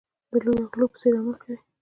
[0.31, 1.57] د لویو غلو په څېر عمل کوي.